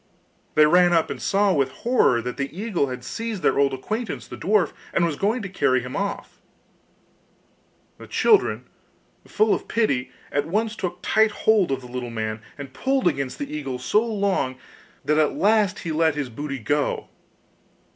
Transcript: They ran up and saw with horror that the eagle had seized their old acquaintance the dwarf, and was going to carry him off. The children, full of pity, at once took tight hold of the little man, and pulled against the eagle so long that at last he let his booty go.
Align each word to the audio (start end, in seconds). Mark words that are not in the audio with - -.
They 0.55 0.65
ran 0.65 0.93
up 0.93 1.11
and 1.11 1.21
saw 1.21 1.53
with 1.53 1.69
horror 1.85 2.23
that 2.23 2.35
the 2.37 2.49
eagle 2.59 2.87
had 2.87 3.03
seized 3.03 3.43
their 3.43 3.59
old 3.59 3.71
acquaintance 3.71 4.25
the 4.27 4.35
dwarf, 4.35 4.73
and 4.95 5.05
was 5.05 5.15
going 5.15 5.43
to 5.43 5.47
carry 5.47 5.81
him 5.81 5.95
off. 5.95 6.41
The 7.99 8.07
children, 8.07 8.65
full 9.27 9.53
of 9.53 9.67
pity, 9.67 10.09
at 10.31 10.47
once 10.47 10.75
took 10.75 11.03
tight 11.03 11.29
hold 11.29 11.71
of 11.71 11.81
the 11.81 11.87
little 11.87 12.09
man, 12.09 12.41
and 12.57 12.73
pulled 12.73 13.07
against 13.07 13.37
the 13.37 13.55
eagle 13.55 13.77
so 13.77 14.03
long 14.03 14.57
that 15.05 15.19
at 15.19 15.33
last 15.35 15.77
he 15.85 15.91
let 15.91 16.15
his 16.15 16.29
booty 16.29 16.57
go. 16.57 17.07